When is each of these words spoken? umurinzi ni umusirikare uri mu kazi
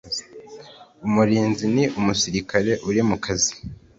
umurinzi 1.07 1.65
ni 1.75 1.83
umusirikare 1.99 2.71
uri 2.89 3.01
mu 3.09 3.17
kazi 3.23 3.53